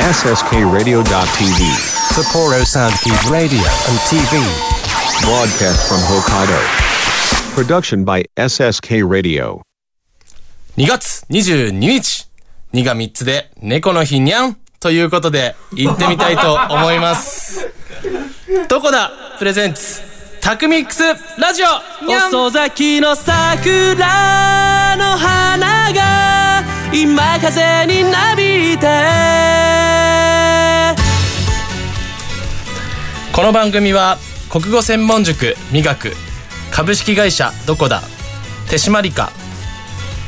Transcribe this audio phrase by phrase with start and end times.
[0.00, 1.60] SSKRadio.tv
[2.14, 4.40] Sapporo Soundkeep Radio and TV.
[5.20, 6.56] Broadcast from Hokkaido
[7.54, 9.60] Production by SSK Radio
[10.78, 12.30] 2月22日
[12.72, 17.68] !2 が3つで猫の日にゃんということで行ってみたいと思います。
[18.70, 20.00] どこだプレゼンツ
[20.40, 21.02] タクミックス
[21.38, 26.64] ラジオにゃん遅咲きの桜の花が
[26.94, 29.49] 今風になびいて
[33.32, 34.18] この番組は
[34.50, 36.12] 国語専門塾磨く
[36.72, 38.02] 株式会社どこだ
[38.68, 39.30] 手締まりか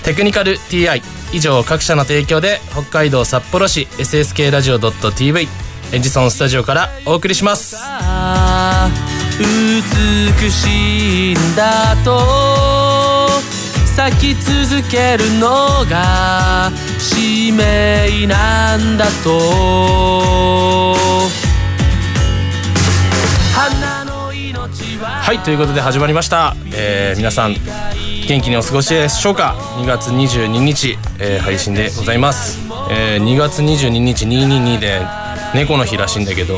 [0.04, 1.02] テクニカル TI
[1.32, 5.48] 以上各社の提供で北海道札幌市 SSK ラジオ .tv
[5.92, 7.76] エンジソンスタジオからお送りします。
[9.38, 13.28] 美しいんだと
[13.96, 21.02] 咲き続けるのが使命なんだと。
[24.72, 27.54] ははいということで始まりました、えー皆さん
[28.26, 32.58] 元気にお過ごしでしょうか？2月22日、えー配信でございます、
[32.90, 35.00] えー2月22日222で
[35.54, 36.54] 猫の日らしいんだけど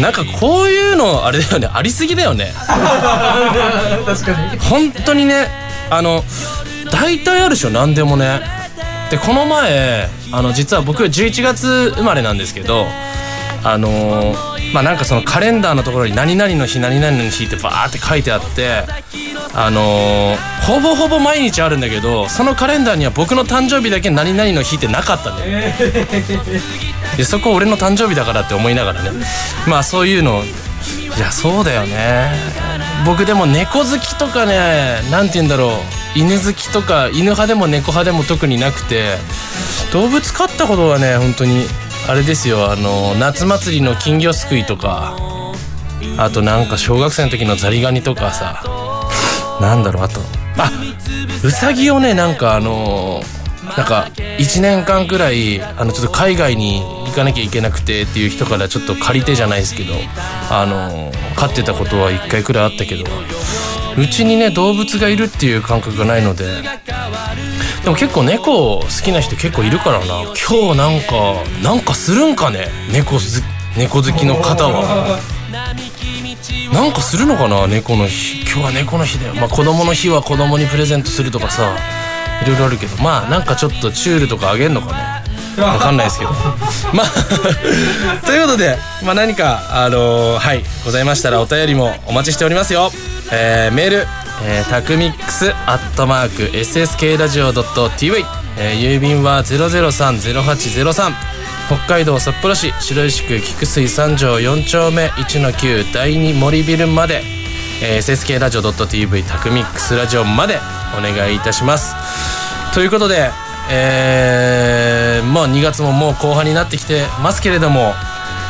[0.00, 1.68] なんかこういうのあれだよね。
[1.72, 2.52] ありすぎだよね。
[4.04, 4.58] 確かに。
[4.58, 5.46] 本当にね
[5.90, 6.24] あの
[6.90, 8.40] 大体あるでしょ何でもね。
[9.12, 12.86] でこの前あの実は僕11月生まれなんですけど
[13.64, 18.84] あのーまあなんかそのカレンダーのところに「何々の日何々の日」ってバーって書いてあって
[19.54, 25.72] あのーほぼほぼ毎日あるんだけどそのカレンダーには僕の誕生日だけ何々の日ってなかったんだよ、
[27.16, 29.10] でそこ俺の誕生日だからって思いながらね。
[29.66, 30.42] まあそういうの。
[31.16, 32.32] いやそうだよね。
[33.04, 36.18] 僕でも猫好きとかねなんて言うんだろう。
[36.18, 39.16] 犬好きとか犬派でも猫派でも特になくて
[39.92, 41.66] 動物飼ったことはね本当に
[42.08, 45.16] あれですよあの夏祭りの金魚すくいとか
[46.18, 48.62] あとなんか小学生の時のザリガニとかさ
[49.60, 50.20] なんだろうあと
[50.58, 50.70] あ
[51.44, 53.20] ウサギをねなんかあの
[53.76, 59.94] なんか1年間くらいあのちょっと海外に行かなきゃいけなくてっていう人からちょっと借りてじゃないですけど
[60.50, 63.04] あの飼ってたことは1回くらいあったけど
[63.96, 66.44] うちにね動物がいるっていう感覚がないので
[67.84, 70.22] でも結構猫好きな人結構いるからな。
[70.48, 72.68] 今日なんかなんかするんかね？
[72.92, 73.42] 猫ず
[73.76, 75.18] 猫好きの方は。
[76.72, 77.66] なんかするのかな？
[77.66, 78.42] 猫の日。
[78.42, 79.34] 今日は猫の日だよ。
[79.34, 81.76] まあ子供の日は子供にプレゼントするとかさ
[82.42, 82.96] いろいろあるけど。
[83.02, 84.92] まあなんかちょっとチュールとかあげんのか
[85.56, 85.62] ね？
[85.62, 86.30] わかんないですけど。
[86.94, 87.06] まあ
[88.24, 92.92] ということで、まあ、何かあのーはいございましたらお便りもお待ちしておりますよ。
[93.32, 94.06] えーメール
[94.44, 98.24] えータクミックスアットマーク SSK ラジオ .tv、
[98.58, 101.12] えー郵便は0030803
[101.68, 105.06] 北海道札幌市白石区菊水三条4丁目。
[105.06, 107.22] 1-9第2森ビルまで、
[107.82, 110.58] えー SSK ラジオ .tv タクミックスラジオまで。
[110.98, 111.94] お願いいたします。
[112.74, 113.30] ということで
[113.70, 117.94] えー、まあ2月ももう後半になってきてますけれども、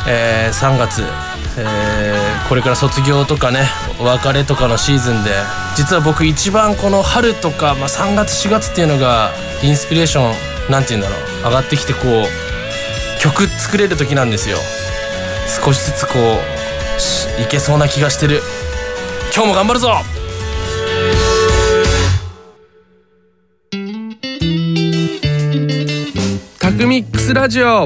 [0.07, 1.03] えー3月、
[1.57, 1.92] えー
[2.49, 3.67] これから卒業とかね
[3.99, 5.31] お別れとかのシーズンで
[5.75, 9.31] 実は僕一番この春とか、まあ、3月4月っていうのが
[9.63, 10.21] インスピレーショ
[10.67, 14.57] ンなんて言うんだろう上がってきてこう曲作れる時なんですよ。
[15.63, 18.41] 少しずつこういけそうな気がしてる。
[19.33, 19.93] 今日も頑張るぞ！
[26.59, 27.85] タクミックスラジオ。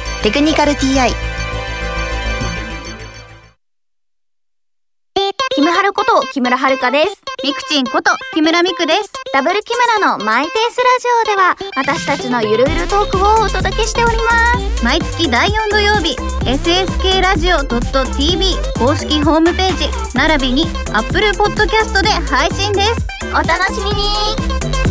[0.23, 1.09] テクニカル TI」
[5.55, 7.21] キムハ春こと木村遥です。
[7.43, 9.11] ミクチンこと木村ミクです。
[9.33, 14.83] ダブル木村のマイペースラジオでは私たちのゆるゆるトークをお届けしております。
[14.83, 16.15] 毎月第4土曜日、
[16.45, 23.07] SSK ラジオ .tv 公式ホームページ、並びに Apple Podcast で配信です。
[23.33, 24.90] お楽しみに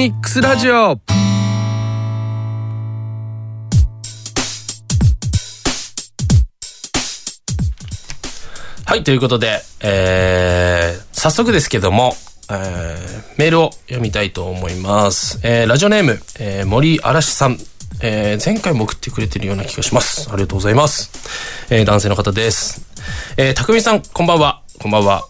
[0.00, 0.98] ミックスラジオ
[8.86, 12.14] はい、ということで、えー、早速ですけども、
[12.50, 15.38] えー、メールを読みたいと思います。
[15.42, 17.58] えー、ラジオネーム、えー、森嵐さん。
[18.00, 20.30] えー、前回も送ってくれてるような気がします。
[20.30, 21.10] ありがとうございます。
[21.68, 22.86] えー、男性の方です。
[23.36, 24.62] えー、たくみさん、こんばんは。
[24.78, 25.26] こんばんは。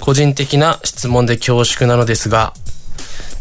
[0.00, 2.54] 個人的な質問で恐縮なのですが、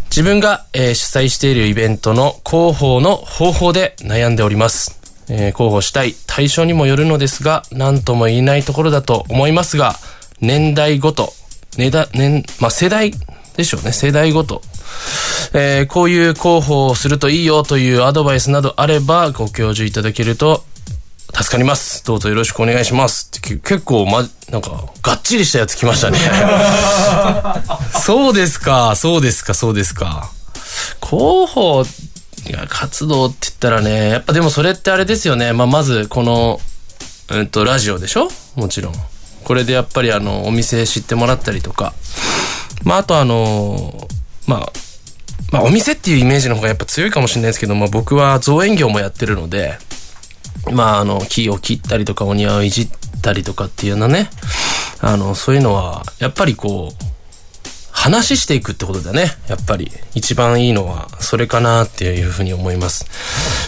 [0.10, 5.00] 自分が、えー主催しているイベントの広報の方法で悩んでおります。
[5.30, 9.96] えー広報したい対象にもよるのですが、何とも言えないところだと思いますが、
[10.42, 11.32] 年代ごと、
[11.78, 13.14] ねだ、年、まあ、世代
[13.56, 14.64] でしょうね、世代ごと。
[15.54, 20.64] えーこういう広報をするといいよというアドバイスなどあればご教授いただけると
[21.34, 22.04] 助かります。
[22.06, 23.28] どうぞよろしくお願いします。
[23.38, 26.20] ってけ結構ま、なんか、がっちりしたやつ来ましたね。
[28.04, 30.30] そうですか、そうですか、そうですか。
[31.04, 35.54] 広報が活動って言ったらね、やっぱでもそれってあれですよね。
[35.54, 36.60] まあ、まず、この、
[37.30, 38.30] うんと、ラジオでしょ？
[38.56, 38.94] もちろん。
[39.44, 41.94] これでやっぱりあの、お店知ってもらったりとか。
[42.84, 44.08] まあ、あとあの、
[44.48, 44.72] まあ、
[45.52, 49.78] まあ、お店っていうイメージの方がやっぱ強いかもしれないですけど、まあ、僕は造園業もやってるので、
[50.72, 52.90] まあ、あの、木を切ったりとか、お庭をいじっ
[53.22, 54.30] たりとかっていうようなね、
[55.02, 57.06] あの、そういうのは、やっぱりこう、
[57.92, 59.32] 話していくってことだね。
[59.48, 59.92] やっぱり。
[60.16, 63.06] 一番いいのは、それかなっていうふうに思います。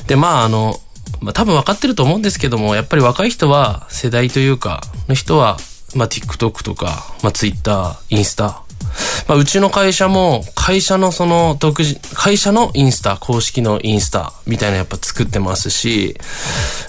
[0.07, 0.79] で、まあ、あの、
[1.19, 5.57] まあ、多分分かってると思うんですけども、やっぱり若い人は、世代というか、の人は、
[5.95, 8.61] まあ、TikTok とか、まあ、Twitter、インスタ、
[9.27, 16.17] まあ、うちの会社も、会社のその独自、会社のインスタ、公式のインスタみたいなやっぱ作ってますし、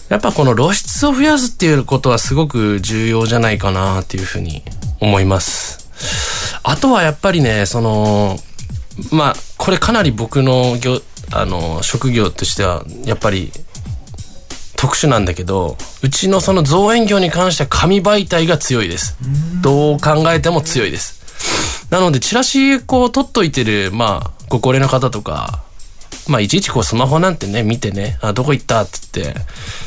[0.08, 4.62] やっぱこの露出を増やすっていうことはすごく重要じゃないかなっていうふうに
[5.00, 5.90] 思います。
[6.62, 8.38] あとはやっぱりね、その、
[9.10, 11.00] まあ、これかなり僕の業、
[11.31, 13.52] あの、職業としては、やっぱり、
[14.76, 19.16] 特殊なんだけど、うちのその造園業に関しては紙媒体が強いです。
[19.60, 21.22] どう考えても強いです。
[21.92, 25.62] なので、チラシこう取っといてる、まあ、ご高齢の方とか、
[26.26, 29.40] まあ、いちいちこうスマホなんてね、見てね、あ、どこ行ったって言って、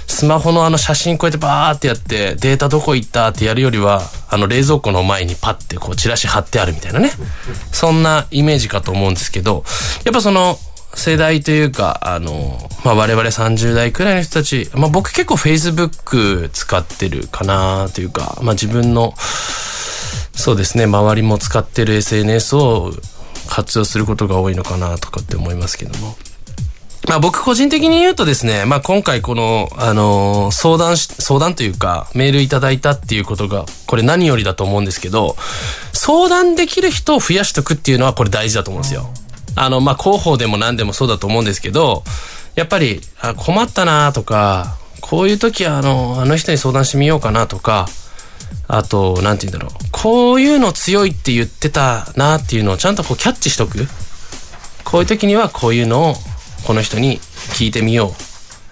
[0.05, 7.09] スマホのあの写真こうやってバーってやって、データどこ行ったってやるよりは、あの冷蔵庫の前にパッてこうチラシ貼ってあるみたいなね。
[7.71, 9.63] そんなイメージかと思うんですけど、
[10.03, 10.59] やっぱその、
[10.95, 19.13] 世代というか、あの、まあ、我々30代くらいの人たち、まあ、僕結構 Facebook 使ってるかなというか、まあ、自分の、
[20.45, 22.91] そうですね、周りも使ってる SNS を
[23.49, 26.15] 活用することが多いのかなとかって思いますけども。
[27.09, 35.35] まあ僕個人的に言うとですね、まあ今回この、あのー相談し、相談というか、メールいただいたっていうことが、これ何よりだと思うんですけど、
[35.93, 39.09] 相談できる人を増やしとくっていうのはこれ大事だと思うんですよ。
[39.55, 42.03] あの、まあ広報でも何でもそうだと思うんですけど、
[42.53, 47.87] やっぱり、あ困ったなとか、こういう時はあの、あの人に相談してみようかなとか、
[48.67, 49.85] あと、なんて言うんだろう。
[49.91, 53.87] こういうの強いって言ってたなっていうのをちゃんとこうキャッチしとく。
[54.83, 56.15] こういう時にはこういうのを
[56.63, 57.19] この人に
[57.53, 58.11] 聞いてみよう。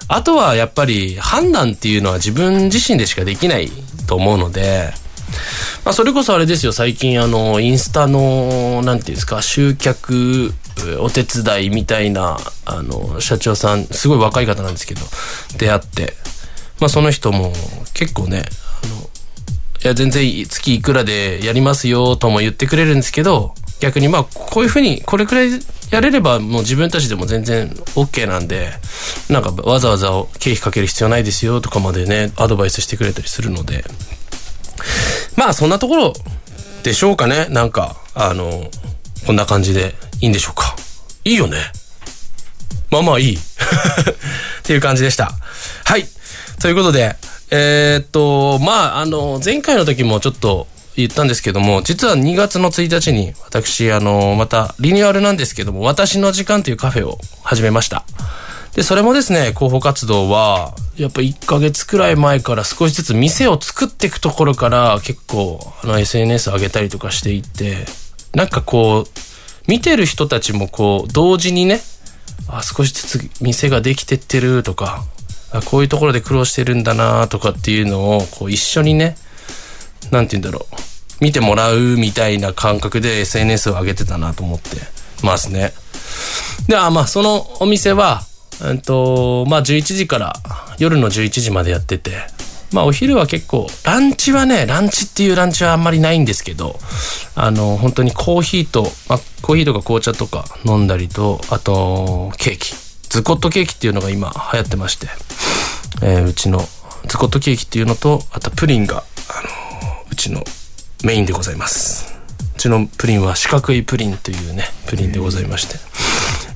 [0.08, 3.72] あとはやっぱり判断っていうのは自分自身でしかできない
[4.08, 4.94] と思うので、
[5.84, 10.54] まあそれこそあれですよ、最近あの、インスタの、なんていうんですか、集客
[11.00, 15.02] お手伝いみたいな、あの、社長さん、すごい若い方なんですけど、
[15.58, 16.14] 出会って、
[16.80, 17.54] まあその人も
[17.94, 18.44] 結構ね、
[18.84, 19.10] あの、
[19.84, 25.50] いや、全然月いくらでやりますよとも言ってくれるんですけど、逆にまあ、こういうふうに、これくらい
[25.92, 28.70] やれればもう自分たちでも全然 OK なんで、
[29.30, 30.08] なんかわざわざ
[30.40, 33.84] 経費かける必要ないですよとかまでね、アドバイスしてくれたりするので、
[35.36, 36.14] まあそんなところ
[36.84, 37.46] でしょうかね。
[37.50, 38.72] なんか、あの、
[39.28, 40.76] こんな感じでいいんでしょうか。
[41.26, 41.58] いいよね。
[42.90, 43.36] まあまあいい。
[43.38, 43.40] っ
[44.64, 45.32] ていう感じでした。
[45.86, 46.08] はい。
[46.60, 47.16] ということで、
[47.56, 58.06] えーっと、まあ、あの、前回の時もちょっと言ったんですけども、実は2月の1日に私、あの、またリニューアルなんですけども、私の時間というカフェを始めました。
[58.74, 67.86] で、それもですね、広報活動は、やっぱ1ヶ月くらい前から少しずつ店を作っていくところから結構、あの、SNS 上げたりとかしていって、
[68.34, 69.20] なんかこう、
[69.68, 71.82] 見てる人たちもこう、同時にね、
[72.48, 75.06] あ、少しずつ店ができてってるとか、
[75.54, 79.16] あこういうところで苦労してるんだなとかっていうのを、こう一緒にね、
[80.12, 80.76] なんて言うんだろう、
[81.24, 84.78] 見てもらうみたいな感覚で SNS を上げてたなと思って
[85.24, 85.74] ますね。
[86.68, 88.22] で、あ、まあ、そのお店は、
[88.62, 90.34] うんと、まあ、11時から
[90.80, 92.12] 夜の11時までやってて、
[92.72, 96.80] まあ、お昼は結構、ランチはね、ランチっていうランチはあんまりないんですけど、
[97.36, 102.74] あの、本当にコーヒーと、まあ、コーヒーとか紅茶とか飲んだりと、あと、ケーキ。
[103.14, 105.08] ズコットケーキっていうのが今流行ってまして、
[106.02, 106.68] えーうちの
[107.06, 110.44] ズコットケーキっていうのと、あとプリンが、あの、うちの
[111.04, 112.12] メインでございます。
[112.56, 115.76] うちのプリンは四角いプリンというね、プリンでございまして、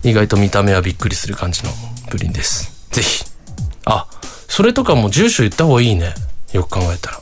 [0.10, 1.70] 意外と見た目はびっくりする感じの
[2.10, 2.88] プリンです。
[2.90, 3.24] ぜひ。
[3.86, 4.08] あ、
[4.48, 6.16] それとかも住所言った方がいいね。
[6.54, 7.22] よく考えたら。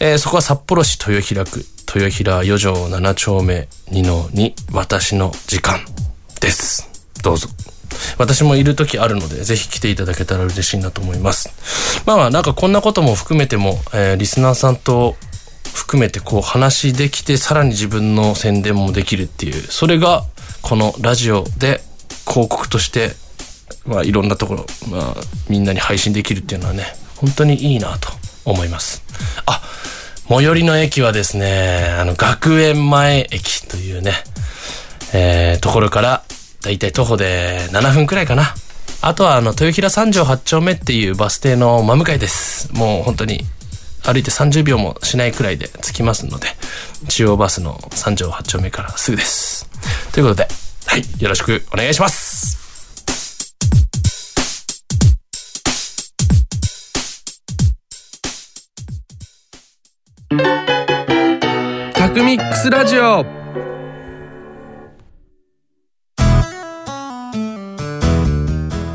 [0.00, 5.84] えーそこは札幌市豊平区、豊平4条7丁目2の2、私の時間
[6.40, 6.88] です。
[7.22, 7.48] どうぞ。
[8.18, 11.50] 私もいる時あるので、ぜひ来ていただけたら嬉しいなと思います。
[12.06, 15.16] まあまあ、なんかこんなことも含めても、えーリスナーさんと
[15.74, 20.24] 含めてこう話できて、さらに自分の宣伝もできるっていう、それが
[20.62, 21.82] このラジオで
[22.26, 23.12] 広告として、
[23.86, 25.14] まあいろんなところ、まあ
[25.48, 26.84] みんなに配信できるっていうのはね、
[27.16, 28.10] 本当にいいなと
[28.44, 29.02] 思います。
[29.46, 29.62] あ、
[30.28, 34.12] 最寄りの駅はですね、あの学園前駅というね、
[35.12, 36.23] えーところから、
[36.64, 38.54] だいたい徒歩で7分くらいかな。
[39.02, 42.72] あとは、あの、豊平三条八丁目っていうバス停の真向かいです。
[42.72, 43.44] もう本当に、
[44.02, 46.48] 歩いて30秒もしないくらいで着きますので、
[47.08, 49.68] 中央バスの三条八丁目からすぐです。
[50.12, 50.48] ということで、
[50.86, 52.58] はい、よろしくお願いします。
[61.92, 63.44] タクミックスラジオ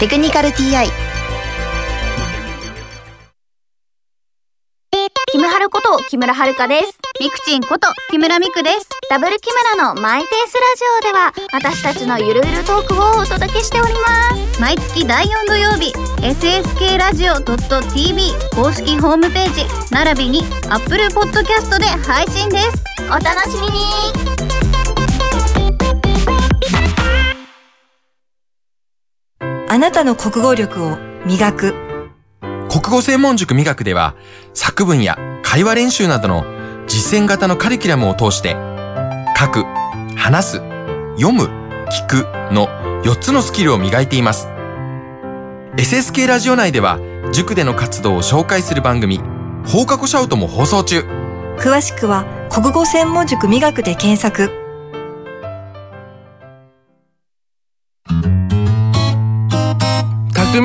[0.00, 0.86] テクニカル TI」
[5.30, 6.98] キムハルこと木村遥です。
[7.20, 8.88] ミクチンこと木村ミクです。
[9.10, 14.60] ダブル木村のマイペースラジオでは私たちのゆるゆるトークをお届けしております。
[14.60, 15.92] 毎月第4土曜日
[16.22, 22.82] SSK ラジオ .tv 公式ホームページ並びに Apple Podcast で配信です。
[23.10, 24.49] お楽しみに
[29.72, 31.74] あなたの国語力を磨く
[32.68, 34.16] 国語専門塾磨くでは
[34.52, 36.44] 作文や会話練習などの
[36.88, 38.56] 実践型のカリキュラムを通して
[39.38, 39.64] 書く、
[40.16, 40.56] 話す、
[41.16, 41.44] 読む、
[41.88, 42.66] 聞くの
[43.04, 44.48] 4つのスキルを磨いています。
[45.76, 46.98] SSK ラジオ内では
[47.32, 49.20] 塾での活動を紹介する番組
[49.64, 51.02] 放課後シャウトも放送中。
[51.60, 54.59] 詳しくは国語専門塾磨くで検索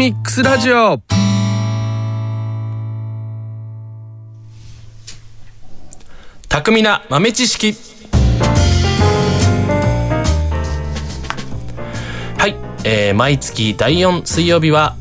[0.06, 1.02] ミックスラジオ
[6.48, 7.74] 巧みな豆知識。
[12.38, 14.96] はい、えー毎月第4水曜日は、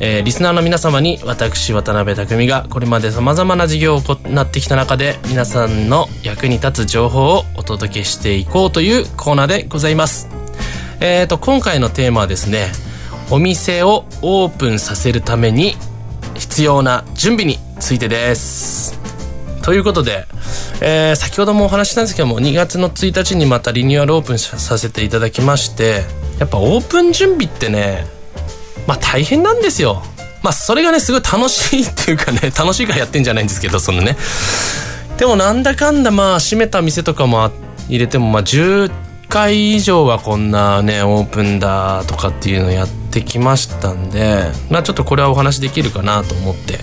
[0.00, 10.30] えーリスナーの皆様に私渡辺匠がこれまでさまざまな事業を行ってきた中で皆さんの役に立つ情報をお届けしていこうというコーナーでございます。
[11.02, 12.87] えーと今回のテーマはですね
[13.30, 15.76] お店をオープンさせるために
[16.34, 18.98] 必要な準備についてです。
[19.62, 20.26] ということで、
[20.80, 26.04] えー先ほどもお話ししたんですけども2月の1日にまたリニューアルオープンさせていただきまして
[26.38, 28.06] やっぱオープン準備ってね
[28.86, 30.02] まあ大変なんですよ。
[30.42, 34.16] まあそれがねすごい楽しいっていうかね楽しいからやってんじゃないんですけどそのね。
[35.18, 37.50] でもなんだかんだまあ閉めた店とかも
[37.90, 38.90] 入れてもまあ10
[39.28, 46.78] 回以上はこんなねオープンだとかっていうのやってきましたんでまあちょっとこれはお話できるかなと思って。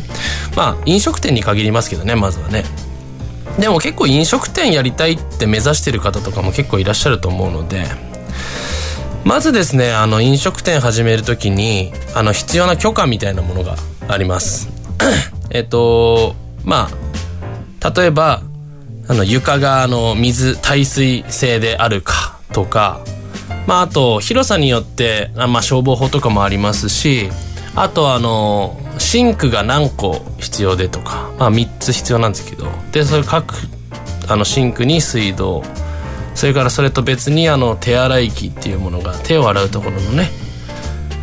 [0.55, 2.63] まあ飲食店に限りますけどねまずはね。
[3.59, 7.85] でも結構飲食店やりたいって目指してる方とかも結構いらっしゃると思うので。
[9.23, 13.75] まずですねあの飲食店始める時にあの必要な許可みたいなものが
[14.07, 14.69] あります。
[15.49, 16.89] えっとま
[17.81, 18.43] あ例えば
[19.07, 23.01] あの床があの水耐水性であるかとか
[23.67, 27.29] まああと広さによってまあ消防法とかもありますし
[27.75, 33.53] あとあのシンクが何個必要でとかまあ3つ必要なんですけどでそれ各
[34.29, 35.63] あのシンクに水道
[36.35, 40.29] それからそれと別にあの手洗い機っていうものが手を洗うところのね、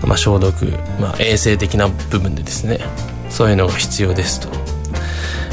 [0.06, 0.66] まあ、消毒、
[1.00, 2.80] まあ、衛生的な部分でですね
[3.28, 4.48] そういうのが必要ですと。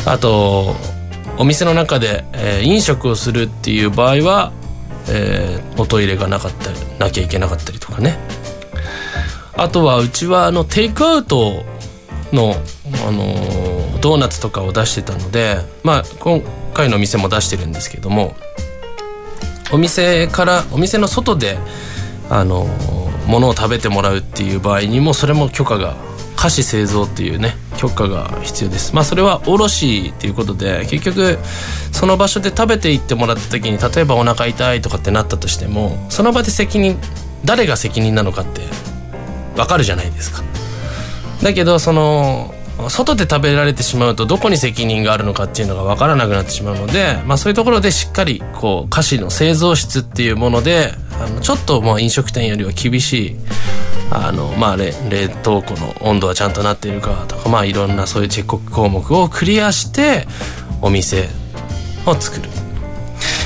[0.06, 0.76] あと
[1.38, 4.52] お店の中で、えー飲食をするっていう場合は、
[5.10, 8.18] えーおトイレがなかったりなきゃいけなかったりとかね。
[9.56, 11.66] あとはうちはあのテイクアウト
[12.32, 12.56] の、
[13.06, 16.42] あのードーナツとかを出してたのでまあ今
[16.74, 18.36] 回のお店も出してるんですけども
[19.72, 21.58] お店からお店の外で
[22.30, 22.66] あの
[23.28, 25.96] 物を食べてもらうっていう場合にもそれも許可が
[26.40, 28.96] 菓子製造っていうね許可が必要です。
[28.96, 31.38] まあそれは卸っていうことで結局
[31.92, 36.98] その場所で食べていってもらった時に例えばお腹痛いとかってなったとしてもその場で責任
[37.44, 38.62] 誰が責任なのかって
[39.58, 40.42] わかるじゃないですか。
[41.44, 42.54] だけどその
[42.88, 53.36] 外で食べられてしまうとどこに責任があるのかっていうのが分からなくなってしまうので、まあ、そういうところでしっかりこう菓子の製造室っていうものであのちょっとまあ飲食店よりは厳しい
[54.12, 54.94] あの、まあ、冷
[55.44, 60.28] 凍庫の温度はちゃんとなっているかとか、まあ、いろんなそういうチェック項目をクリアして
[60.82, 61.30] お店
[62.06, 62.50] を作る。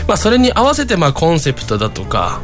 [0.07, 2.41] まあ、それに合わせてまあコンセプトだとか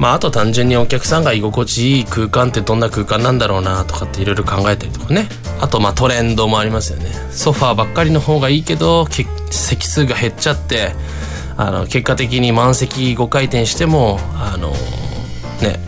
[0.00, 5.28] まあ、あと単純にお客さんが居心地いい空間ってどんな空間なんだろうなとかっていろいろ考えたりとかね
[5.60, 10.92] あとまあトレンドもありますよねソファーばっかりの方がいいけどけ席数が減っちゃって
[11.58, 14.70] あの結果的に満席5回転してもあの
[15.60, 15.78] ね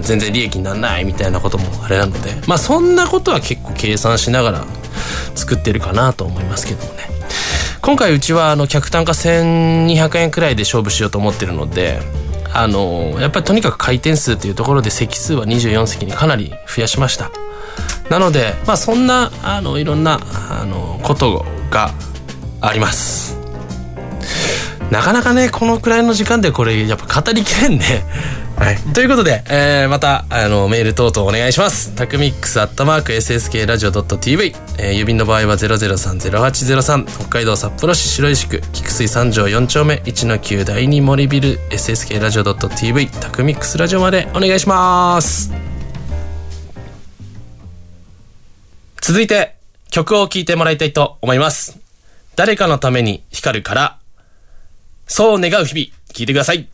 [0.00, 4.64] 全然利益にならないみたいなこともあれなのでまあそんなことは結構計算しながら
[5.34, 7.00] 作ってるかなと思いますけどもね。
[7.82, 12.00] 今回うちはあの客単価1200円くらいで勝負しようと思ってるので
[12.52, 17.30] あのやっぱりとにかく回転数というところで席数は24席にかなり増やしました。
[18.10, 21.92] なのでまあそんなあのいろんなあのことが
[22.60, 23.38] あります。
[24.90, 28.04] なかなかねこのくらいの時間でこれやっぱ語りきれんね。
[28.60, 31.94] はい、ということで、えーまたあのメール等々お願いします。
[31.96, 39.94] タクミックスアットマーク SSK ラジオ .tv、えー郵便の場合は0030803北海道札幌市白石区菊水三条4丁目。
[40.04, 45.50] 1の9第2森ビル SSK ラジオ .tv タクミックスラジオまでお願いします。
[49.00, 49.56] 続いて
[49.90, 51.80] 曲を聴いてもらいたいと思います。
[52.36, 53.98] 誰かのために光るから
[55.06, 55.86] そう願う日々。
[56.12, 56.68] 聴いてください。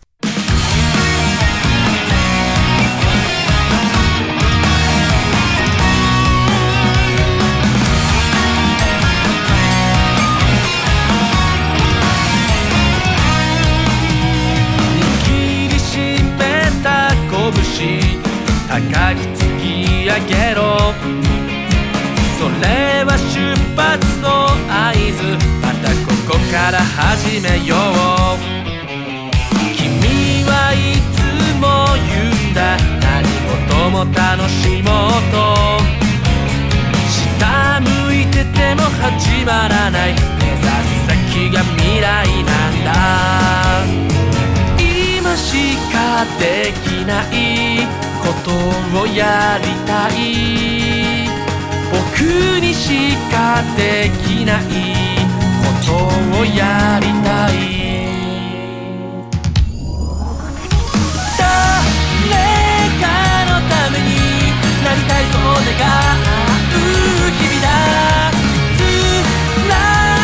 [34.47, 35.37] も楽しもうと
[37.11, 42.05] 下向いてても始まらない目指す先が未来
[42.45, 42.91] なんだ。
[44.79, 47.35] 今しかできない
[48.23, 48.51] こと
[49.01, 51.29] をやりたい。
[51.91, 52.21] 僕
[52.61, 54.63] にしかできない
[55.63, 57.96] ことをやりたい。
[64.97, 65.77] りたいそう願
[66.37, 66.81] う
[67.37, 67.69] 日々だ
[68.77, 69.71] 辛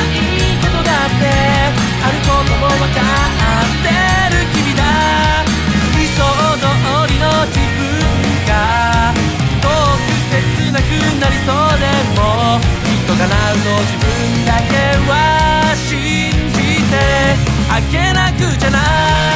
[0.09, 1.29] いことだって
[2.03, 3.93] あることも分かって
[4.33, 4.81] る君だ
[5.97, 6.25] 理想
[6.57, 7.85] 通りの自分
[8.49, 8.51] が
[9.61, 10.89] どう切なく
[11.21, 11.85] なりそうで
[12.17, 12.21] も
[12.85, 14.07] きっと叶うの自分
[14.47, 14.73] だけ
[15.09, 15.13] は
[15.77, 16.93] 信じて
[17.71, 18.79] あげなくちゃな
[19.29, 19.32] い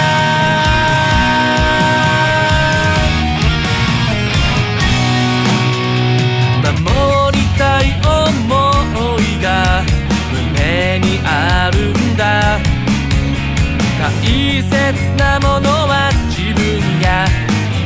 [14.07, 14.71] 大切
[15.19, 16.62] なものは自分
[17.03, 17.27] が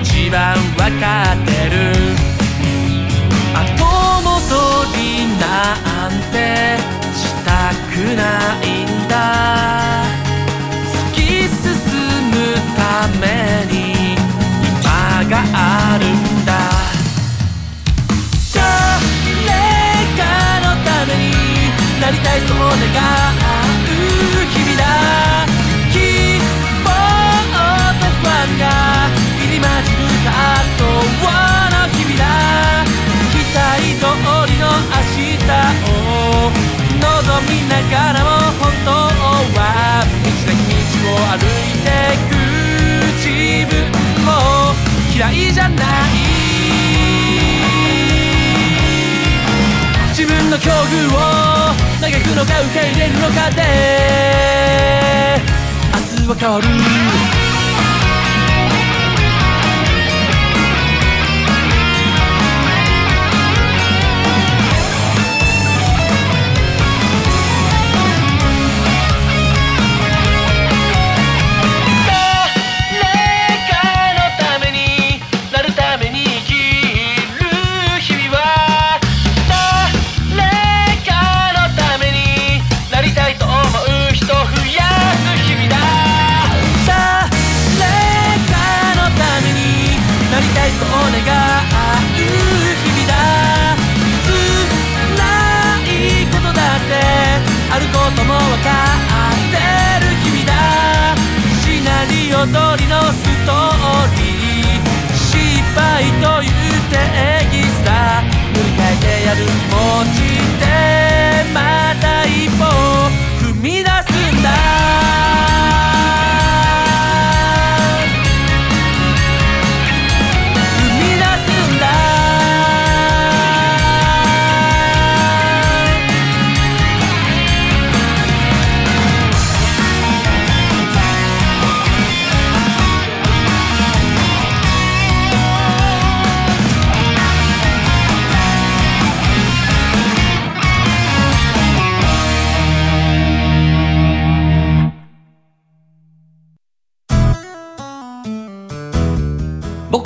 [0.02, 1.80] 一番わかってる。
[3.54, 3.64] 後
[4.20, 4.28] 戻
[4.96, 5.00] り
[5.40, 5.48] な
[6.08, 6.76] んて
[7.16, 8.20] したくな
[8.62, 9.14] いんだ。
[10.92, 11.64] 突き進
[12.28, 12.36] む
[12.76, 13.24] ため
[13.72, 14.12] に
[14.82, 16.52] 今があるんだ。
[18.52, 19.56] 誰
[20.18, 20.20] か
[20.60, 21.32] のために
[21.98, 22.68] なりたいそう願
[23.36, 23.39] う
[34.00, 35.36] 通りの明日
[35.84, 36.48] を
[37.00, 37.04] 望
[37.44, 38.88] みながらも本当
[39.60, 39.60] は
[40.24, 41.86] 道なき道を歩いて
[42.30, 42.32] く
[43.20, 43.28] 自
[43.68, 43.84] 分
[44.24, 44.28] も
[45.14, 45.84] 嫌いじゃない
[50.08, 51.16] 自分の境遇を
[52.00, 53.60] 嘆くのか受け入れるのかで
[55.92, 57.49] 明日は変わる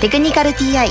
[0.00, 0.90] テクニカル TI」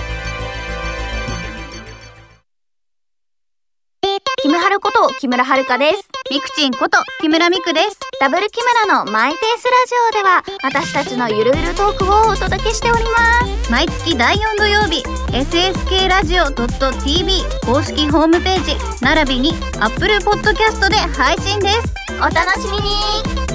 [4.42, 6.10] キムハルこと木村遥です。
[6.30, 8.00] ミクチンこと木村ミクです。
[8.20, 13.72] ダブル木村のマイペースラジオでは私たちのゆるゆるトークをお届けしております。
[13.72, 23.55] 毎月第4土曜日 SSK ラジオ .tv 公式ホームページ並びに Apple Podcast で配信ですお楽しみに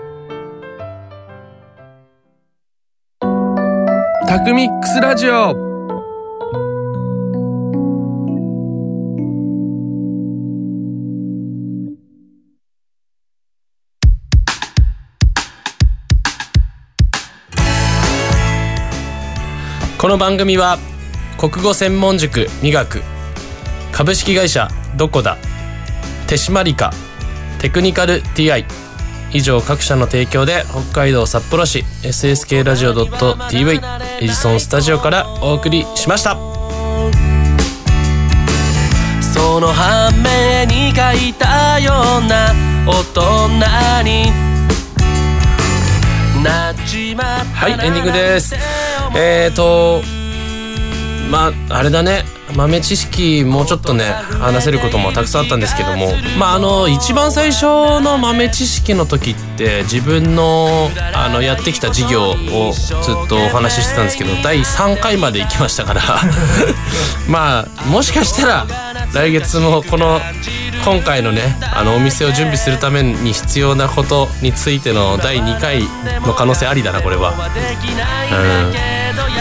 [4.31, 5.53] タクミックスラジオ。
[19.97, 20.77] この番組は
[21.37, 23.01] 国語専門塾磨く
[23.91, 25.35] 株式会社どこだ
[26.27, 26.93] 手締まりか
[27.59, 28.63] テクニカル TI
[29.33, 33.79] 以上各社の提供で北海道札幌市 SSK ラジオ .tv
[34.19, 36.37] エジソンスタジオからお送りしました。
[39.33, 42.53] その反面に書いたような
[42.85, 44.51] 大人に。
[46.43, 48.55] なっちまったはいエンディングです。
[49.15, 50.20] えーと
[51.31, 52.23] まああれだね。
[52.55, 56.11] 豆知識もうちょっとね話せることもたくさんあったんですけども。
[56.37, 57.63] まああの一番最初
[58.01, 62.97] の豆知識の時って自分のあのやってきた事業をずっ
[63.29, 66.01] とお話ししてたんですけど第3回まで行きましたから。
[67.27, 68.67] まあもしかしたら
[69.13, 70.19] 来月もこの
[70.83, 75.83] 今回のねあのお店を準備するために必要なことについての第2回
[76.25, 77.29] の可能性ありだなこれは。
[77.29, 77.37] うん、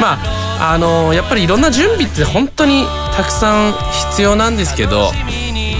[0.00, 2.85] まああのやっぱりいろんな準備って本当に
[3.16, 3.73] たくさん
[4.11, 5.11] 必要なんですけど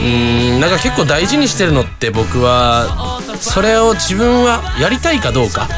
[0.03, 5.69] うんなんか結構大事にしてるのって僕はそれを自分はやりたいかどうか、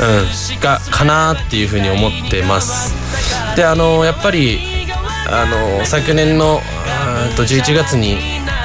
[0.00, 2.94] うん、がかなっていうふうに思ってます。
[3.56, 4.58] であのやっぱり
[5.30, 6.60] あの昨年の
[7.36, 8.16] と11月に、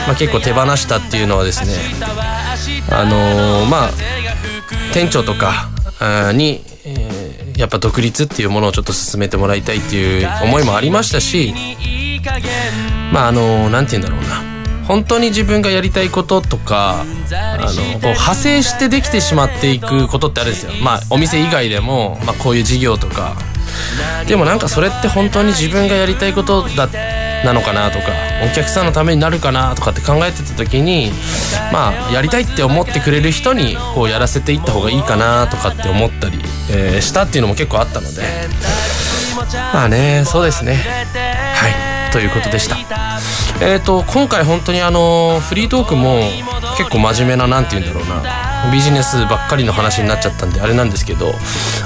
[0.07, 1.73] まあ、結構手放したっていうのはですね
[2.91, 3.89] あのまあ
[4.93, 5.69] 店長とか
[6.33, 6.61] に、
[7.61, 11.53] やっぱ独立っていうものをちょっと進めてもらいたいっていう思いもありましたし
[13.13, 14.51] まああの何て言うんだろうな。
[14.87, 20.71] 本当に自分がやりたいこととかあのこう派生してできてしまっていくことってあるんですよ。
[20.83, 23.35] まあお店以外でも、まあ、こういう事業とか。
[24.27, 26.85] でもなんかそれって本当に自分がやりたいことだ
[27.43, 28.05] なのかなとか
[28.43, 31.11] お客さんのためになるかなとかって考えてた時に
[31.71, 38.21] まあやりたいって思ってくれる人にこうやらせていった方がいいかなとかって思ったり、えーしたっていうのも結構あったので。
[39.73, 40.75] まあねそうですね。
[40.75, 41.69] は
[42.09, 42.11] い。
[42.11, 42.77] ということでした。
[43.61, 46.19] えっ、と今回本当にあのフリートークも
[46.77, 51.33] 結構真面目ななんて言うんだろうなビジネスばっかりの話になっちゃったんであれなんですけど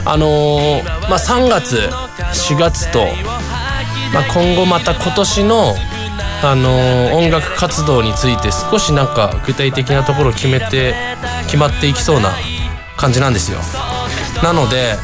[0.05, 1.89] あのーまあ3月
[2.33, 3.05] 4月と、
[4.15, 5.75] まあ、今後また今年の
[6.41, 10.93] あのー音楽活動について少しなんか具体的なところを決めて
[11.47, 12.31] 決まっていきそうな
[12.95, 13.59] 感じなんですよ。
[14.41, 14.95] なので、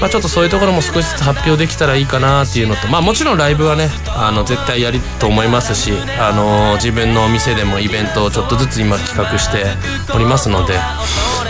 [0.00, 9.64] まあ、ちょっとそういうところも少しずつ発表できたらいいかなっていうのとまあもちろんライブはねあの絶対やると思いますし、あのー自分のお店でもイベントをちょっとずつ今企画して
[10.14, 10.74] おりますので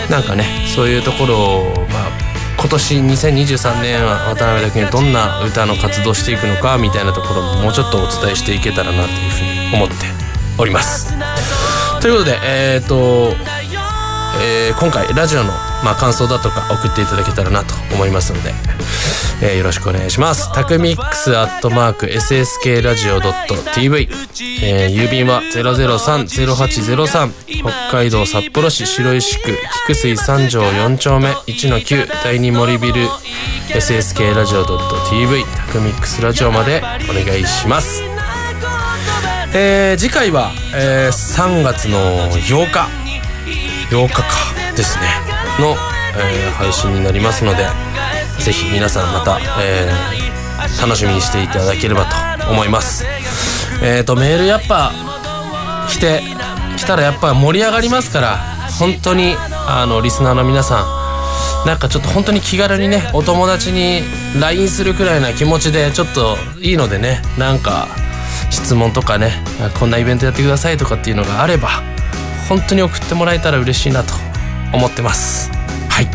[0.09, 2.22] なんかねそういうところをまあ
[2.63, 9.95] 今年2023年は渡辺だけにどんな歌の活動していくのかみたいなところももうちょっとお伝えしていけたらなというふうに思って
[10.57, 11.11] おります。
[11.99, 13.33] ということでえっ、と
[14.41, 15.51] えー今回ラジオの、
[15.83, 18.53] まあ、感想だとか送っていただけたらなと思いますので、
[19.41, 20.51] えーよろしくお願いします。
[20.53, 23.19] タクミックスアットマーク SSK ラジオ
[23.73, 24.07] .tv、
[24.63, 31.31] えー郵便は003-0803北海道札幌市白石区菊水三条4丁目。
[31.47, 33.07] 1-9第2森ビル。
[33.69, 38.01] SSK ラジオ .tv タクミックスラジオまでお願いします。
[39.53, 41.97] えー次回は、えー3月の
[42.31, 42.87] 8日。
[43.89, 44.23] 8日か。
[44.75, 45.32] ですね。
[45.59, 45.75] の、
[46.17, 47.65] えー配信になりますので
[48.39, 50.23] ぜひ皆さんまた、えー
[50.81, 53.05] 楽しみにしていただければと思います。
[53.81, 54.91] えっ、とメールやっぱ
[55.89, 56.21] 来て
[56.77, 58.37] 来たらやっぱ盛り上がりますから
[58.79, 59.35] 本当に
[59.67, 60.83] あのリスナーの皆さ
[61.65, 64.01] んなんかちょっと本当に気軽にねお友達に
[64.39, 67.87] LINE するくらいな気持ちでちょっといいのでねなんか
[68.49, 69.43] 質問とかね
[69.79, 71.69] こんなイベントやってくださいとかっていうのがあれば
[72.49, 74.13] 本当に送ってもらえたら嬉しいなと
[74.73, 75.51] 思ってます。
[75.89, 76.07] はい。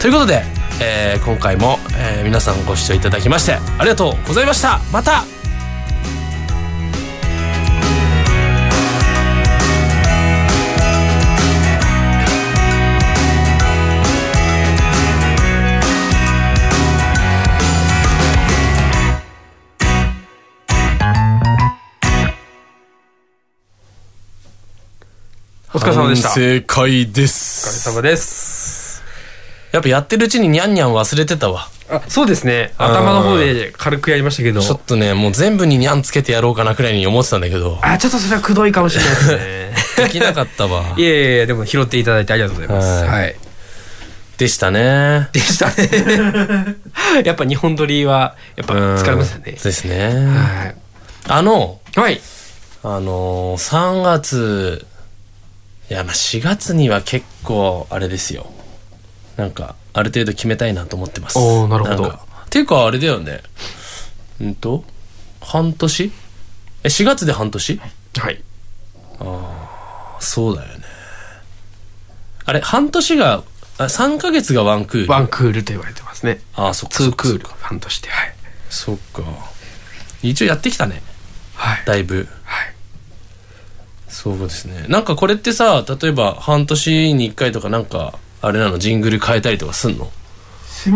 [0.00, 0.44] ということで、
[0.80, 4.80] えー今回も、えー皆さんご視聴いただきましてありがとうございました。
[4.92, 5.24] また
[25.78, 26.30] お疲れ様でした。
[26.30, 29.00] お疲正解ですれ様です。
[29.70, 32.72] やっぱやってるうちにニャンニャン忘れてたわあ、そうですね。
[32.78, 34.60] 頭の方で軽くやりましたけど。
[34.60, 39.74] ちょっとねもう全部にニャンつけてやろうかなくらいに思ってたんだけどあ、ちょっとそれはくどいかもしれないですね。
[40.06, 43.04] できなかったわ いやいやいや、でも拾っていただいてありがとうございます。
[43.04, 43.36] はいはい。
[44.36, 46.74] でしたねでしたね。
[47.24, 49.54] やっぱ日本撮りは、やっぱ疲れますよねうん。
[49.54, 50.74] ですねはい。
[51.28, 52.20] あのはい。
[52.84, 54.86] あのー、3月
[55.90, 58.52] いやまあ4月には結構あれですよ
[59.36, 62.18] なんかある程度決めたいなと思ってますおーなるほど
[62.50, 63.40] ていうかあれだよね
[64.40, 64.84] うんと
[65.40, 66.12] 半年？
[66.84, 67.80] え4月で半年？
[68.18, 68.42] はい。
[70.20, 70.84] そうだよね
[72.44, 73.44] あれ、半年が、
[73.78, 75.10] あ3ヶ月がワンクール？
[75.10, 76.40] ワンクールと言われてますね。
[76.54, 76.96] ああ、そっか。
[76.96, 78.08] ツークール半年で。
[78.08, 78.34] はい。
[78.68, 79.22] そっか。
[80.22, 81.02] 一応やってきたね。
[81.54, 81.84] はい。
[81.84, 82.26] だいぶ。
[82.44, 82.74] はい。
[84.20, 84.86] そうですね。
[84.88, 90.10] なんかこれってさ、例えば半年に1回とかなんか、あれなの、ジングル変えたりとかすんの？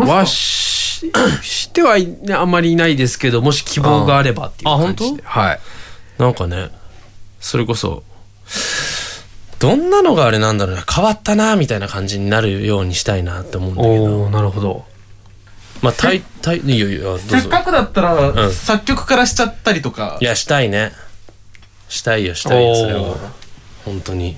[0.05, 1.09] はし、
[1.41, 1.95] しては
[2.37, 5.17] あんまりいないですけど、もし希望があればっていうあ、本感じ当？
[5.17, 5.23] で。
[5.23, 5.59] はい。
[6.17, 6.69] なんかね、
[7.39, 8.03] それこそ、
[9.57, 14.03] どんなのがあれなんだろうね、変わったな、みたいな感じになるようにしたいなって思うんだけど。
[14.03, 14.85] おおなるほど。
[15.81, 17.39] まあ、たい、たい、いいよいいよ、どうぞ。
[17.39, 20.91] せっかくだったら、うん作曲からしちゃったりとかいや、したいね。
[21.93, 23.15] したいよ、したいよ、それは。
[23.85, 24.31] 本当に。
[24.31, 24.35] い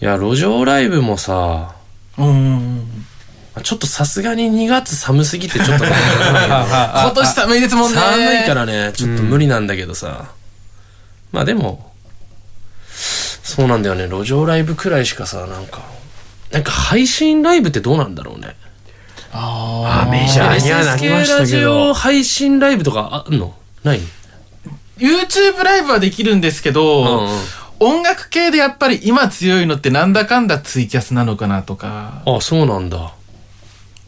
[0.00, 1.74] や、路上ライブもさ、
[2.16, 2.86] うん
[3.64, 10.26] ちょっとさすがに2月寒すぎてちょっとね 今年寒いですもんね 寒いからね、ちょっと無理なんだけどさ。
[11.32, 11.92] まあでも、
[13.42, 15.80] そうなんだよね、路上ライブくらいしかさ、なんか、
[16.52, 18.54] なんか配信ライブってどうなんだろうね。
[19.32, 21.94] あメジャーにはなりましたけラジオど。
[21.94, 23.54] 配信ライブとかあんの？
[23.84, 24.00] ない、
[25.00, 27.28] YouTube ライブはできるんですけど、
[27.80, 33.12] 音楽系でやっぱり今強いのってなんだかんだツイキャスなのかなとかあ、そうなんだ。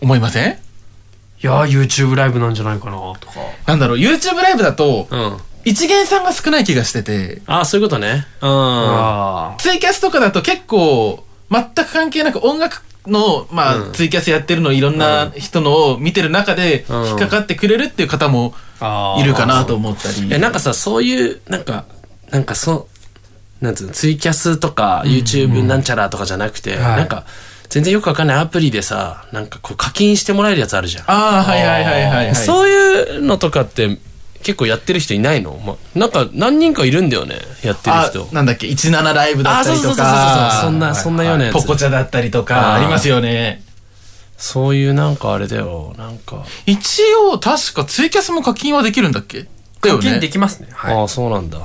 [0.00, 0.52] 思いません？
[0.52, 3.34] いやー、YouTube ライブなんじゃないかなとか。
[3.66, 5.38] なんだろう YouTube ライブだとうん。
[5.64, 8.26] 一元さんが少ない気がしててあ、そういうことね。
[8.40, 8.48] うん。
[8.50, 18.71] あツイキャスとかだと結構全く関係なく音楽の、まあうんツイキャスやってるのいろんな人のを見てる中でうん引っかかってくれるっていう方もあ
[19.18, 20.26] いるかなと思ったり。
[20.26, 21.84] いや、なんかさ、そういう、なんか、
[22.30, 22.88] なんかそ
[23.60, 26.96] う、なんつうの、ツイキャスとか、YouTube なんちゃらとかじゃなくて、はい。
[26.96, 27.24] なんか、
[27.68, 31.04] 全然よくわかんないアプリでさ、なんかこう課金してもらえるやつあるじゃん。
[31.06, 33.98] ああはいはいはいはい、はい、そういうのとかって、
[34.42, 38.28] 結構やってる人いないの、ま、なんか何人かいるんだよね、やってるあ人。
[38.30, 41.54] なんだっけ？17ライブだったりとあそうそうそうかそうそんなそんなようなやつ。
[41.54, 43.62] ポコチャだったりとあかーありますよね
[44.44, 46.44] そういうなんかあれだよ、なんか。
[46.66, 47.00] 一
[47.30, 49.46] 応確かツイキャスも課金はできるんだっけ？
[49.80, 50.68] だよ課金ねできますね。
[50.72, 50.96] はい。
[50.96, 51.60] ああ、そうなんだ。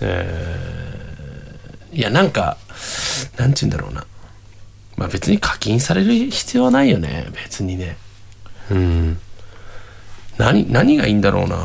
[0.00, 2.56] えー、いや、なんか、
[3.36, 4.06] なんて言うんだろうな。
[4.96, 7.96] まあ別に課金される必要はないよね、別にね。
[8.70, 9.18] うん。
[10.38, 11.56] 何、何がいいんだろうな。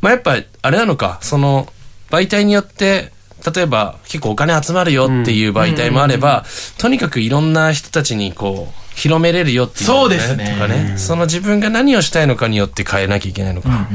[0.00, 1.66] まあやっぱ、あれなのか、その、
[2.08, 3.12] 媒体によって、
[3.44, 6.44] 例えば結構お金集まるよっていう媒体もあれば、
[6.78, 10.98] とにかくいろんな人たちにこう、広めれるよっていう、そうですねとかね。
[10.98, 13.88] その自分が何をしたいのかによって変えなきゃいけないのか。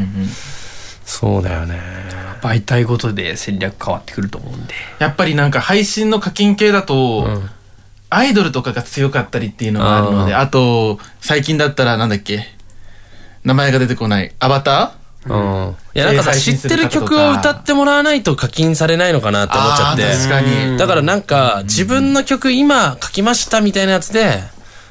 [1.06, 1.80] そうだよね。
[2.42, 4.74] 媒体ごとで戦略変わってくると思うんで。
[5.00, 7.28] やっぱりなんか配信の課金系だと、
[8.10, 12.48] アイドルとかが強かったりっていうのがあるので、あと、最近だったらなんだっけ？
[13.44, 14.34] 名前が出てこない。
[14.40, 14.94] アバタ
[15.28, 15.76] うん。
[15.96, 20.04] いや、なんかさ、配知ってる曲を歌ってもらわないと課金されないのかなって思っちゃって。
[20.04, 24.44] 確かにだからなんか、自分の曲今書きましたみたいなやつで、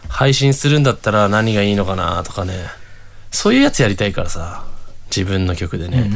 [0.09, 2.55] 配信するんだったら何がいいのかなとかね。
[3.31, 4.65] そういうやつやりたいからさ。
[5.15, 6.11] 自分の曲でね。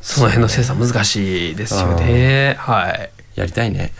[0.00, 2.56] その辺の精査難しいですよね。
[2.58, 3.10] はい。
[3.34, 3.92] やりたいね。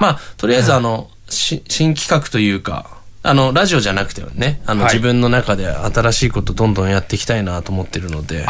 [0.00, 8.44] まあ、とりあえずあの、し新企画というか、あの、ラジオじゃなくてね、あの、はい自分の中で新しいことどんどんやっていきたいなと思ってるので、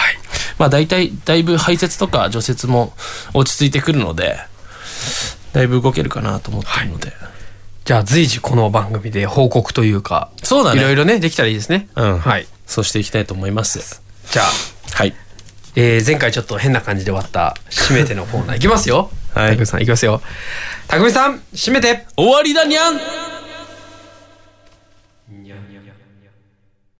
[0.58, 2.92] まあ、大体、だいぶ排泄とか除雪も
[3.34, 4.36] 落ち着いてくるので、
[5.52, 7.12] だいぶ動けるかなと思ってるので。
[7.84, 10.80] じゃあ随時この番組で報告というか、そうだね。
[10.80, 11.88] いろいろね、できたらいいですね。
[11.94, 12.18] うん。
[12.18, 12.46] はい。
[12.66, 14.02] そうしていきたいと思います。
[14.32, 14.46] じゃあ、
[14.94, 15.14] はい。
[15.76, 19.10] えー前回ちょっと変な感じで終わった締めてのコーナーいきますよ。
[19.34, 20.20] はいたくみさんいきますよ。
[20.88, 22.94] たくみさん、締めて終わりだにゃん